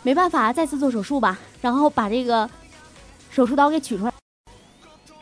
[0.03, 1.39] 没办法，再次做手术吧。
[1.61, 2.47] 然后把这个
[3.31, 4.13] 手术刀给取出来，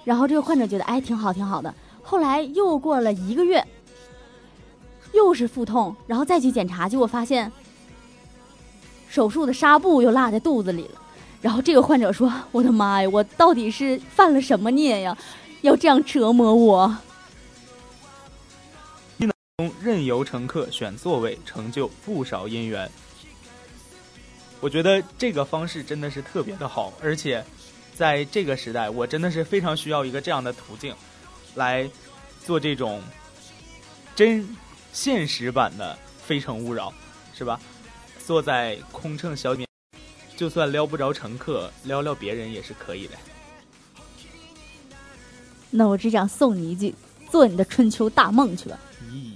[0.04, 1.74] 然后这个患者觉得哎挺好挺好的。
[2.02, 3.66] 后来又过了一个月，
[5.14, 7.50] 又是腹痛，然后再去检查，结果发现
[9.14, 11.00] 手术的纱布又落在肚子里了。
[11.40, 15.16] 然后这个患者说：“我的妈呀，我到底是犯了什么孽呀？
[15.62, 16.98] 要这样折磨我？”
[19.84, 22.90] 任由乘客选座位，成就不少姻缘。
[24.60, 27.46] 我觉得这个方式真的是特别的好，而且
[27.94, 30.96] 在这个时代，我真的是非常需要一个这样的途径，
[31.54, 31.88] 来
[32.44, 33.00] 做这种
[34.16, 34.58] 真
[34.92, 35.94] 现实版的
[36.26, 36.90] 《非诚勿扰》，
[37.38, 37.60] 是吧？
[38.26, 39.68] 坐在空乘小面。
[40.36, 43.14] 就算撩不着乘客，撩撩别人也是可以的。
[45.70, 46.94] 那我只想送你一句：
[47.30, 48.80] 做你的春秋大梦去吧。
[49.04, 49.34] 咦，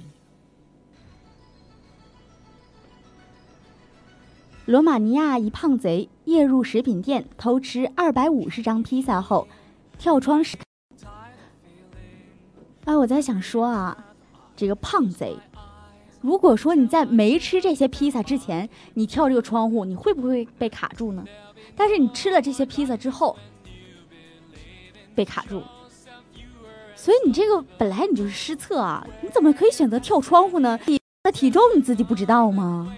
[4.65, 9.47] 罗马尼亚一胖贼夜入食品店偷吃二百五十张披萨后，
[9.97, 10.58] 跳窗时。
[12.86, 14.06] 哎，我在想说啊，
[14.56, 15.38] 这个胖贼。
[16.28, 21.24] 如果说你在没吃这些披萨之前，你跳这个窗户，你会不会被卡住呢？
[21.74, 23.38] 但是你吃了这些披萨之后，
[25.16, 25.63] 被卡住，
[26.98, 29.08] 所以你这个本来你就是失策啊！
[29.22, 30.78] 你怎么可以选择跳窗户呢？
[30.86, 32.94] 你的体重你自己不知道吗？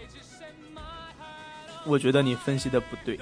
[1.85, 3.19] 我觉得你分析的不对，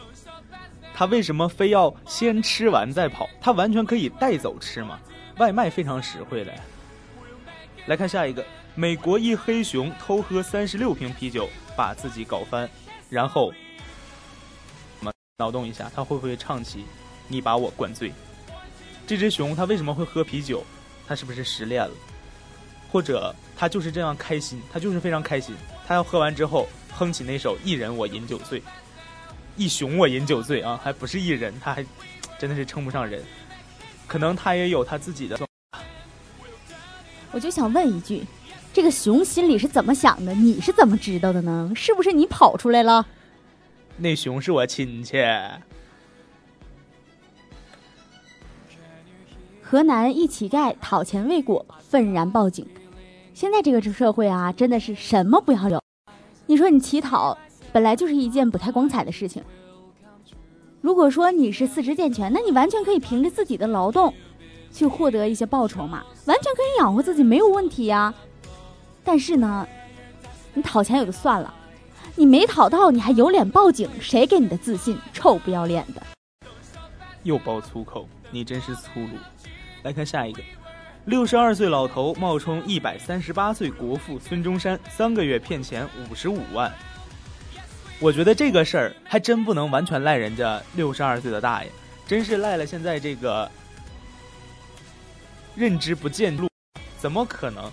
[0.94, 3.28] 他为什么非要先吃完再跑？
[3.42, 4.98] 他完全可以带走吃嘛，
[5.38, 6.54] 外卖非常实惠的。
[7.88, 8.46] 来看下一个。
[8.76, 12.70] 美国一黑熊偷喝三十六瓶啤酒，把自己搞翻，
[13.10, 13.52] 然后，
[15.40, 16.86] 脑洞一下，他会不会唱起
[17.28, 18.14] “你把我灌醉”？
[19.08, 20.64] 这只熊它为什么会喝啤酒？
[21.08, 21.92] 它是不是失恋了？
[22.92, 24.62] 或者它就是这样开心？
[24.72, 25.56] 它就是非常开心。
[25.88, 28.62] 它要喝完之后哼起那首“一人我饮酒醉”，
[29.58, 31.84] 一熊我饮酒醉啊，还不是一人，他还
[32.38, 33.24] 真的是称不上人。
[34.06, 35.47] 可能他也有他自己的。
[37.38, 38.24] 我就想问一句。
[38.74, 40.34] 这个熊心里是怎么想的？
[40.34, 41.72] 你是怎么知道的呢？
[41.76, 43.06] 是不是你跑出来了？
[43.98, 45.18] 那熊是我亲戚。
[49.62, 52.66] 河南一乞丐讨钱未果，愤然报警。
[53.36, 55.80] 现在这个社会啊，真的是什么不要有。
[56.48, 57.38] 你说你乞讨，
[57.72, 59.44] 本来就是一件不太光彩的事情。
[60.82, 64.12] 如果说你是四肢健全，那你完全可以凭着自己的劳动，
[64.78, 68.14] 去获得一些报酬嘛，完全可以养活自己，没有问题呀。
[69.04, 69.68] 但是呢，
[70.54, 71.52] 你讨钱也就算了，
[72.16, 73.90] 你没讨到，你还有脸报警？
[74.00, 74.96] 谁给你的自信？
[75.12, 76.04] 臭不要脸的！
[77.24, 79.18] 又爆粗口，你真是粗鲁。
[79.82, 80.44] 来看下一个，
[81.06, 86.72] 六十二岁老头冒充一百三十八岁国父孙中山，三个月骗钱五十五万。
[88.00, 91.72] 我觉得这个事儿还真不能完全赖人家六十二岁的大爷，
[92.06, 93.50] 真是赖了现在这个
[95.58, 96.48] 认知不见路，
[97.00, 97.72] 怎么可能？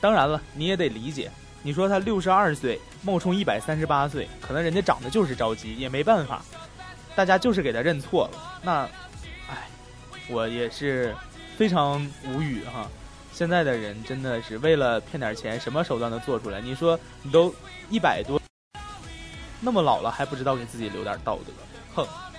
[0.00, 1.30] 当然了，你也得理解。
[1.62, 6.42] 你说他六十二岁冒充一百三十八岁，可能人家长得就是着急，也没办法。
[7.14, 8.60] 大家就是给他认错了。
[8.64, 8.88] 那，
[9.48, 9.68] 哎，
[10.28, 11.14] 我也是
[11.56, 12.90] 非常无语哈。
[13.32, 16.60] 现在的人真的是为了骗点钱，什么手段都做出来。
[16.60, 17.54] 你说你都
[17.88, 18.42] 一百多，
[19.60, 21.52] 那么老了还不知道给自己留点道德，
[22.02, 22.31] 哼。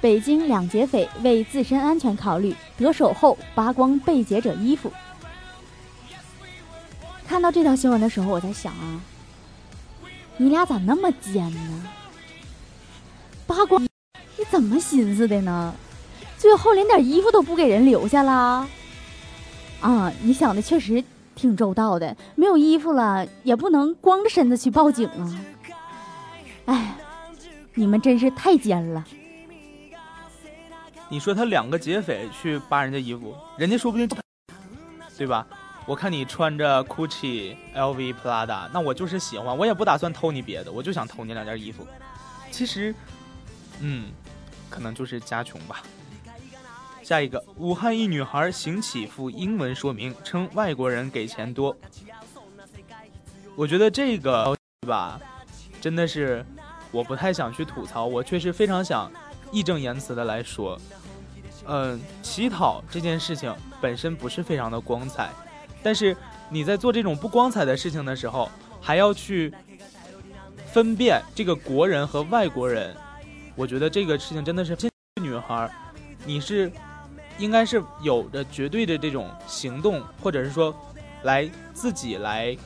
[0.00, 4.92] 北京两劫匪为自身安全考虑，得手后扒光被劫者衣服。
[7.26, 9.00] 看到这条新闻的时候，我在想啊，
[10.36, 11.84] 你俩咋那么奸呢？
[13.46, 13.82] 扒光，
[14.36, 15.74] 你怎么寻思的呢？
[16.38, 18.68] 最后连点衣服都不给人留下啦？
[19.80, 21.02] 啊，你想的确实
[21.34, 22.16] 挺周到的。
[22.36, 25.40] 没有衣服了，也不能光着身子去报警啊。
[26.66, 26.96] 哎，
[27.74, 29.04] 你们真是太奸了。
[31.08, 34.08] 你说他两个劫匪去扒人家衣服，人家说不定，
[35.16, 35.46] 对吧？
[35.86, 41.86] 我看你穿着 Gucci、LV、Prada，那我就是喜欢，我也不打算偷你别的，我就想偷你两件衣服。
[42.50, 42.94] 其实，
[43.80, 44.10] 嗯，
[44.68, 45.82] 可能就是家穷吧。
[47.02, 51.74] 下一个，武汉一女孩行乞附英文说明，称外国人给钱多。
[53.56, 54.54] 我觉得这个
[54.86, 55.18] 吧，
[55.80, 56.44] 真的是
[56.90, 59.10] 我不太想去吐槽，我确实非常想
[59.50, 60.80] 义正言辞的来说。
[61.66, 65.30] 嗯，乞讨这件事情本身不是非常的光彩，
[65.82, 66.16] 但是
[66.48, 69.52] 你在做这种不光彩的事情的时候，还要去
[70.72, 72.96] 分辨这个国人和外国人，
[73.54, 74.74] 我觉得这个事情真的是，
[75.20, 75.70] 女孩，
[76.24, 76.72] 你是
[77.38, 80.74] 应该是有着绝对的这种行动，或者是说
[81.24, 82.56] 来自己来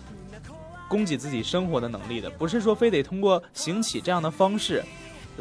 [0.89, 4.85] 供给自己生活的能力的，不是说非得通过行乞这样的方式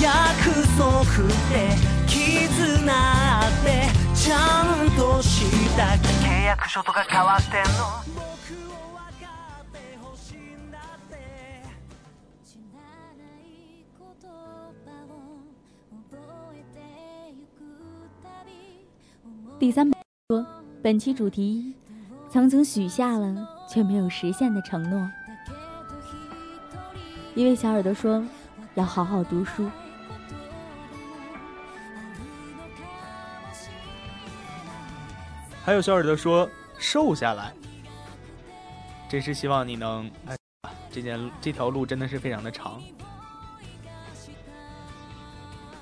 [0.00, 0.12] 約
[0.76, 0.92] 束
[1.24, 1.74] って
[2.06, 2.86] 絆っ
[3.64, 4.36] てちゃ
[4.84, 7.70] んとした契約書とか交わしてんの
[8.14, 8.20] 僕
[8.70, 11.16] を分かってほしいんだって
[12.44, 12.80] 知ら
[13.16, 13.46] ない
[13.98, 15.10] 言葉を
[16.10, 16.78] 覚えて
[17.30, 17.64] ゆく
[18.22, 18.52] たび
[19.58, 19.94] 第三本
[20.28, 20.46] 说，
[20.82, 21.74] 本期主题
[22.30, 25.08] 曾曾许下了却没有实现的承诺。
[27.34, 28.22] 一位小耳朵说，
[28.74, 29.70] 要好好读书。
[35.69, 36.49] 还有小耳朵说
[36.79, 37.53] 瘦下来，
[39.07, 40.35] 真是希望你能哎，
[40.89, 42.81] 这件这条路真的是非常的长。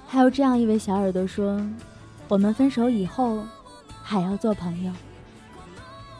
[0.05, 1.65] 还有这样一位小耳朵说，
[2.27, 3.45] 我们分手以后
[4.03, 4.91] 还要做朋友，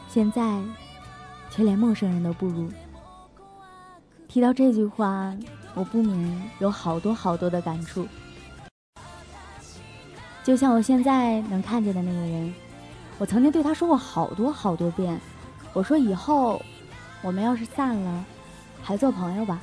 [0.08, 0.62] 现在
[1.50, 2.72] 却连陌生人都不如。
[4.30, 5.36] 提到这句话，
[5.74, 8.08] 我不免有好多好多的感触。
[10.42, 12.54] 就像我现在能看见的那个人，
[13.18, 15.20] 我曾经对他说过好多好多遍，
[15.74, 16.62] 我说以后
[17.22, 18.26] 我们要是散了，
[18.84, 19.60] 还做朋友吧。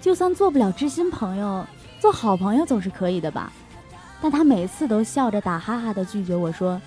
[0.00, 1.66] 就算做不了知心朋友，
[1.98, 3.52] 做好朋友总是可以的吧？
[4.22, 6.80] 但他每次都笑着打哈哈的拒绝我说：“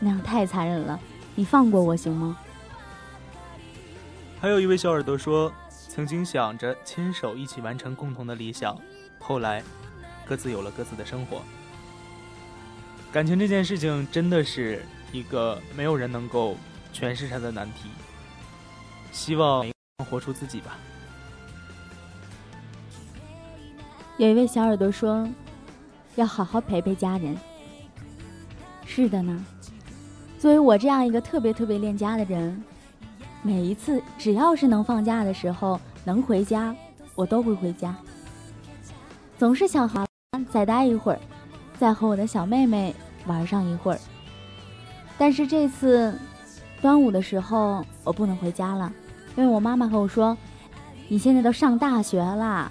[0.00, 0.98] 那样太残忍了，
[1.34, 2.36] 你放过我行吗？”
[4.40, 5.52] 还有一位小耳朵说，
[5.88, 8.74] 曾经想着牵手一起完成共同的理想，
[9.18, 9.62] 后来
[10.26, 11.42] 各自有了各自的生活。
[13.12, 14.82] 感情这件事情真的是
[15.12, 16.56] 一个没有人能够
[16.94, 17.90] 诠释它的难题。
[19.12, 19.66] 希望
[20.08, 20.78] 活出自己吧。
[24.16, 25.28] 有一位小耳朵说，
[26.14, 27.36] 要好好陪陪家人。
[28.86, 29.44] 是的呢，
[30.38, 32.64] 作为我这样一个特别特别恋家的人，
[33.42, 36.74] 每一次只要是能放假的时候，能回家，
[37.14, 37.94] 我都会回家。
[39.38, 40.06] 总是想好
[40.50, 41.20] 再待一会儿，
[41.78, 42.94] 再和我的小妹妹
[43.26, 43.98] 玩上一会儿。
[45.18, 46.18] 但是这次
[46.80, 48.92] 端午的时候，我不能回家了，
[49.36, 50.36] 因为我妈妈和我说
[51.08, 52.70] ：“你现在都上大学啦。”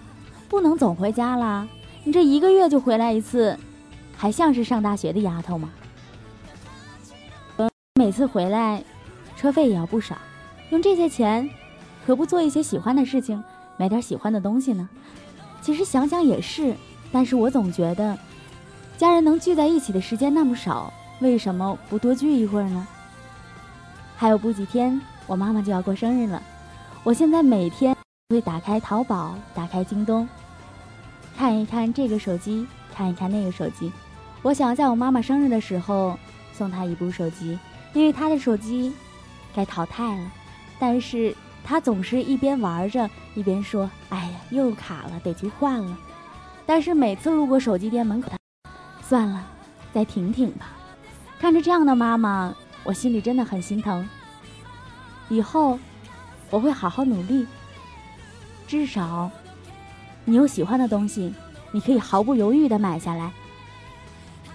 [0.49, 1.65] 不能总回家啦！
[2.03, 3.57] 你这一个月就回来一次，
[4.17, 5.69] 还像是上大学的丫头吗？
[7.95, 8.83] 每次回来，
[9.37, 10.17] 车费也要不少，
[10.71, 11.49] 用这些钱，
[12.05, 13.41] 何不做一些喜欢的事情，
[13.77, 14.89] 买点喜欢的东西呢？
[15.61, 16.75] 其实想想也是，
[17.13, 18.17] 但是我总觉得，
[19.01, 22.87] 家人能聚在一起的时间那么少，为什么不多聚一会儿呢？
[24.15, 26.39] 还有不几天，我妈妈就要过生日了，
[27.03, 27.97] 我现在每天
[28.29, 30.29] 会打开淘宝，打开京东。
[31.35, 33.91] 看一看这个手机，看一看那个手机。
[34.43, 36.15] 我想要在我妈妈生日的时候
[36.53, 37.57] 送她一部手机，
[37.93, 38.93] 因为她的手机
[39.55, 40.31] 该淘汰了。
[40.79, 45.97] 但是她总是一边玩着一边说：“哎呀，又卡了，得去换了。”
[46.67, 48.29] 但是每次路过手机店门口，
[49.11, 49.45] 算了，
[49.93, 50.67] 再挺挺吧。
[51.37, 52.55] 看着这样的妈妈，
[52.85, 54.07] 我心里真的很心疼。
[55.27, 55.77] 以后
[56.49, 57.45] 我会好好努力，
[58.69, 59.29] 至少。
[60.23, 61.33] 你有喜欢的东西，
[61.73, 63.29] 你可以毫不犹豫的买下来。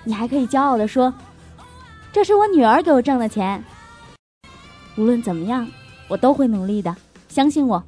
[0.04, 1.12] 你还可以骄傲的说
[2.10, 3.62] ：“这是我女儿给我挣的钱。”
[4.96, 5.68] 无论怎么样，
[6.08, 6.96] 我都会努力的，
[7.28, 7.84] 相信我。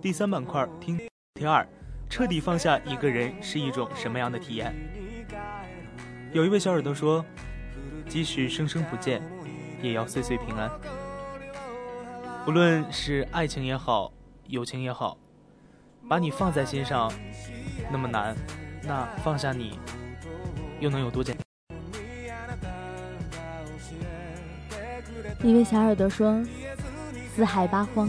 [0.00, 1.66] 第三板块听题二，
[2.10, 4.74] 彻底放下一个人是一种什么样的体验？
[6.32, 7.24] 有一位小耳朵说，
[8.08, 9.22] 即使生生不见，
[9.80, 10.70] 也要岁岁平安。
[12.48, 14.12] 无论是爱情也好，
[14.48, 15.16] 友情也好，
[16.08, 17.12] 把你放在心上
[17.90, 18.34] 那么难，
[18.82, 19.78] 那放下你
[20.80, 21.51] 又能有多简单？
[25.44, 26.40] 一位小耳朵说
[27.34, 28.08] ：“四海八荒，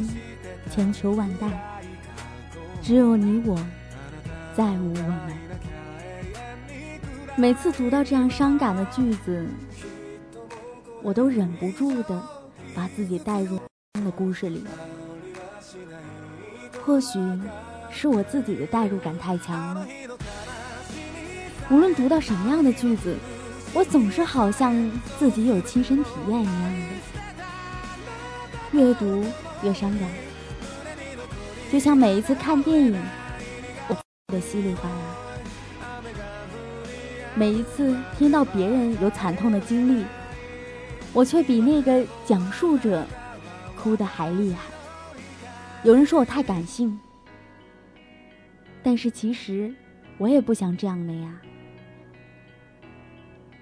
[0.69, 1.47] 千秋万代，
[2.79, 3.57] 只有你我，
[4.55, 5.33] 再无我们。”
[7.35, 9.47] 每次读到这样伤感的句子，
[11.01, 12.21] 我都忍不住的
[12.75, 13.59] 把自己带入
[13.93, 14.63] 的故事里。
[16.85, 17.17] 或许
[17.89, 19.87] 是我自己的代入感太强了。
[21.71, 23.15] 无论读到什么样的句子，
[23.73, 26.79] 我总是好像自己有亲身体验一样的。
[28.73, 29.23] 越读
[29.61, 30.09] 越伤感，
[31.71, 32.99] 就像每一次看电影，
[33.87, 36.03] 我哭的稀里哗啦；
[37.35, 40.03] 每一次听到别人有惨痛的经历，
[41.13, 43.05] 我却比那个讲述者
[43.77, 44.61] 哭得还厉害。
[45.83, 46.99] 有人说我太感性，
[48.81, 49.71] 但是其实
[50.17, 51.39] 我也不想这样的呀。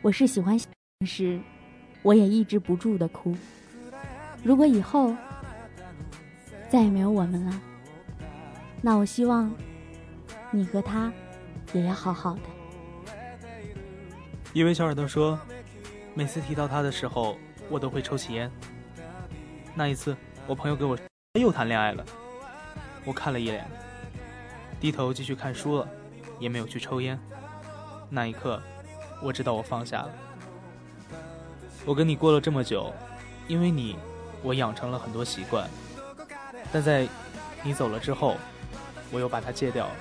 [0.01, 0.57] 我是喜欢
[1.05, 1.37] 时，
[2.01, 3.35] 我也抑制不住的哭。
[4.43, 5.15] 如果以后
[6.69, 7.61] 再也没有我们了，
[8.81, 9.53] 那我希望
[10.49, 11.13] 你和他
[11.73, 12.41] 也要好好的。
[14.51, 15.37] 一位小耳朵说，
[16.15, 17.37] 每次提到他的时候，
[17.69, 18.51] 我都会抽起烟。
[19.75, 20.17] 那一次，
[20.47, 20.97] 我朋友给我
[21.39, 22.03] 又谈恋爱了，
[23.05, 23.65] 我看了一眼，
[24.79, 25.87] 低头继续看书了，
[26.39, 27.17] 也没有去抽烟。
[28.09, 28.61] 那一刻，
[29.21, 30.11] 我知道我放下了。
[31.85, 32.91] 我跟你过了这么久，
[33.47, 33.95] 因为你。
[34.43, 35.69] 我养成了很多习惯，
[36.71, 37.07] 但在
[37.63, 38.37] 你走了之后，
[39.11, 39.93] 我又把它戒掉了。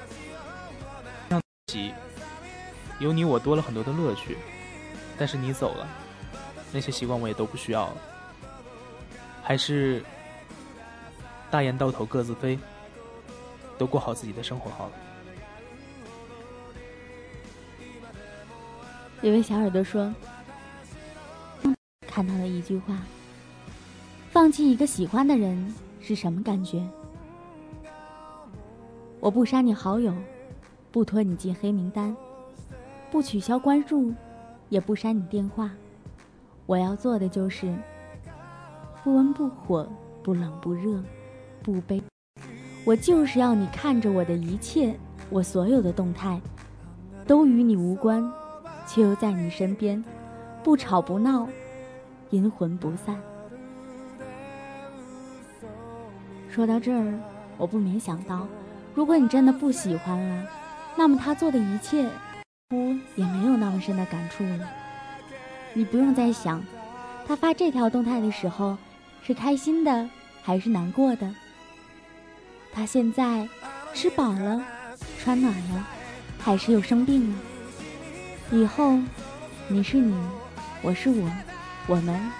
[1.28, 1.92] 让起
[2.98, 4.38] 有你，我多了很多的乐趣。
[5.18, 5.86] 但是你走了，
[6.72, 7.96] 那些习惯我也都不需要了。
[9.42, 10.02] 还是
[11.50, 12.58] 大雁到头各自飞，
[13.76, 14.92] 都过好自己的生活好了。
[19.20, 20.10] 有位小耳朵说，
[22.06, 22.96] 看到了一句话。
[24.30, 26.80] 放弃一个喜欢的人是什么感觉？
[29.18, 30.14] 我不删你好友，
[30.92, 32.16] 不拖你进黑名单，
[33.10, 34.14] 不取消关注，
[34.68, 35.72] 也不删你电话。
[36.66, 37.74] 我要做的就是
[39.02, 39.84] 不温不火，
[40.22, 41.02] 不冷不热，
[41.60, 42.00] 不悲。
[42.84, 44.94] 我就是要你看着我的一切，
[45.28, 46.40] 我所有的动态
[47.26, 48.32] 都与你无关，
[48.86, 50.02] 却又在你身边，
[50.62, 51.48] 不吵不闹，
[52.30, 53.20] 阴魂不散。
[56.50, 57.14] 说到这儿，
[57.56, 58.46] 我不免想到，
[58.92, 60.46] 如果你真的不喜欢了，
[60.96, 62.08] 那么他做的一切，
[62.70, 64.68] 乎也没有那么深的感触了。
[65.72, 66.60] 你不用再想，
[67.24, 68.76] 他发这条动态的时候，
[69.22, 70.10] 是开心的
[70.42, 71.32] 还是难过的？
[72.72, 73.48] 他现在
[73.94, 74.60] 吃饱了，
[75.20, 75.86] 穿暖了，
[76.40, 77.38] 还是又生病了？
[78.50, 78.98] 以后，
[79.68, 80.12] 你是你，
[80.82, 81.30] 我是我，
[81.86, 82.39] 我们。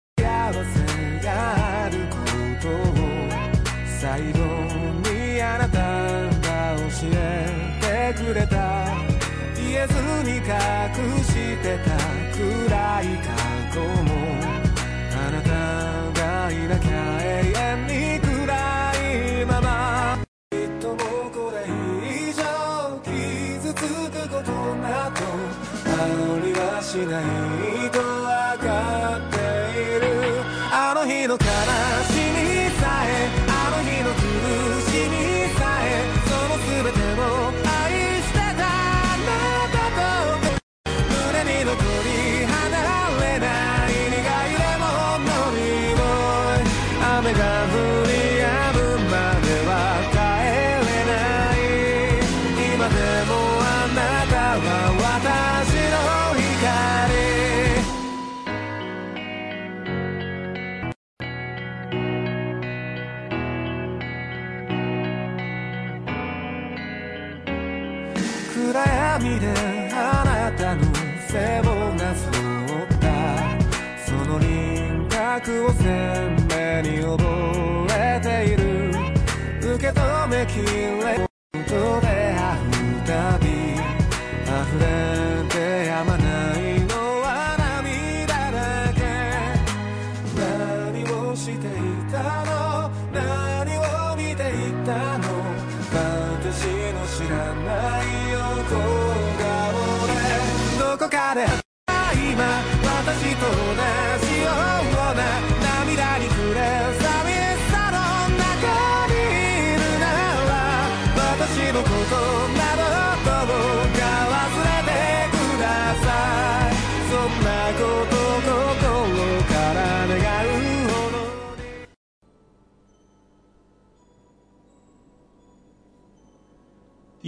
[27.05, 27.60] な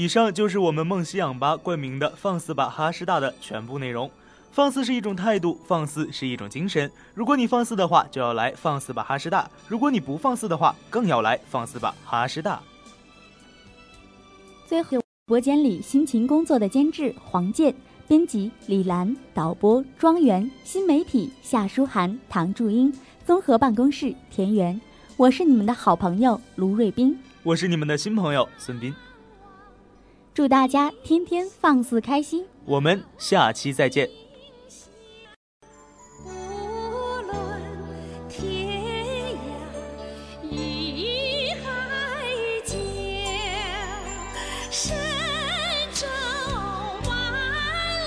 [0.03, 4.11] 以上就是我们梦溪氧吧冠名的“放肆吧哈师大”的全部内容。
[4.51, 6.91] 放肆是一种态度，放肆是一种精神。
[7.13, 12.61] 如果你放肆的话，就要来放肆吧哈师大；如果你不放肆的话，更要来放肆吧哈师大。
[14.67, 17.73] 最后，直播间里辛勤工作的监制黄健、
[18.05, 22.93] 编辑李兰、导播庄园、新媒体夏书涵、唐祝英、
[23.25, 24.81] 综合办公室田园，
[25.15, 27.17] 我是你们的好朋友卢瑞斌。
[27.41, 28.93] 我是你们的新朋友孙斌，
[30.33, 32.45] 祝大家天天放肆开心。
[32.65, 34.22] 我们下期再见。